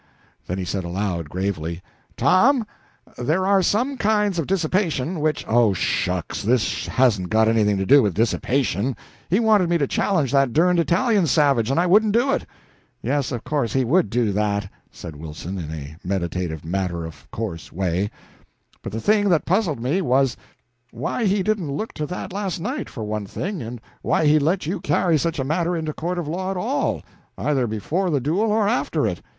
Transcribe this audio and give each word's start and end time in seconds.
Then 0.47 0.57
he 0.57 0.65
said 0.65 0.83
aloud, 0.83 1.29
gravely: 1.29 1.79
"Tom, 2.17 2.65
there 3.19 3.45
are 3.45 3.61
some 3.61 3.97
kinds 3.97 4.39
of 4.39 4.47
dissipation 4.47 5.19
which" 5.19 5.45
"Oh, 5.47 5.73
shucks, 5.73 6.41
this 6.41 6.87
hasn't 6.87 7.29
got 7.29 7.47
anything 7.47 7.77
to 7.77 7.85
do 7.85 8.01
with 8.01 8.15
dissipation. 8.15 8.95
He 9.29 9.39
wanted 9.39 9.69
me 9.69 9.77
to 9.77 9.85
challenge 9.85 10.31
that 10.31 10.53
derned 10.53 10.79
Italian 10.79 11.27
savage, 11.27 11.69
and 11.69 11.79
I 11.79 11.85
wouldn't 11.85 12.13
do 12.15 12.31
it." 12.33 12.47
"Yes, 13.03 13.31
of 13.31 13.43
course 13.43 13.73
he 13.73 13.85
would 13.85 14.09
do 14.09 14.31
that," 14.31 14.71
said 14.89 15.15
Wilson 15.17 15.59
in 15.59 15.69
a 15.69 15.95
meditative 16.03 16.65
matter 16.65 17.05
of 17.05 17.29
course 17.29 17.71
way, 17.71 18.09
"but 18.81 18.91
the 18.91 18.99
thing 19.01 19.29
that 19.29 19.45
puzzled 19.45 19.79
me 19.79 20.01
was, 20.01 20.35
why 20.89 21.25
he 21.25 21.43
didn't 21.43 21.71
look 21.77 21.93
to 21.93 22.07
that 22.07 22.33
last 22.33 22.59
night, 22.59 22.89
for 22.89 23.03
one 23.03 23.27
thing, 23.27 23.61
and 23.61 23.79
why 24.01 24.25
he 24.25 24.39
let 24.39 24.65
you 24.65 24.79
carry 24.81 25.15
such 25.19 25.37
a 25.37 25.43
matter 25.43 25.75
into 25.77 25.91
a 25.91 25.93
court 25.93 26.17
of 26.17 26.27
law 26.27 26.49
at 26.49 26.57
all, 26.57 27.03
either 27.37 27.67
before 27.67 28.09
the 28.09 28.19
duel 28.19 28.51
or 28.51 28.67
after 28.67 29.05
it. 29.05 29.21